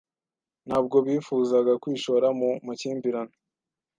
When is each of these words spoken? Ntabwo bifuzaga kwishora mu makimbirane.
Ntabwo 0.67 0.95
bifuzaga 1.05 1.73
kwishora 1.83 2.27
mu 2.39 2.49
makimbirane. 2.65 3.35